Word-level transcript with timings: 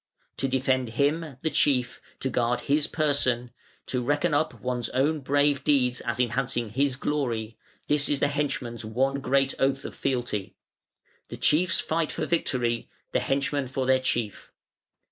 To 0.37 0.47
defend 0.47 0.89
him, 0.89 1.37
the 1.43 1.51
chief; 1.51 2.01
to 2.21 2.29
guard 2.31 2.61
his 2.61 2.87
person; 2.87 3.51
to 3.85 4.01
reckon 4.01 4.33
up 4.33 4.59
one's 4.59 4.89
own 4.89 5.19
brave 5.19 5.63
deeds 5.63 6.01
as 6.01 6.19
enhancing 6.19 6.69
his 6.69 6.95
glory: 6.95 7.55
this 7.85 8.09
is 8.09 8.19
the 8.19 8.27
henchman's 8.29 8.83
one 8.83 9.19
great 9.21 9.53
oath 9.59 9.85
of 9.85 9.93
fealty. 9.93 10.55
The 11.29 11.37
chiefs 11.37 11.81
fight 11.81 12.11
for 12.11 12.25
victory, 12.25 12.89
the 13.11 13.19
henchmen 13.19 13.67
for 13.67 13.85
their 13.85 13.99
chief. 13.99 14.51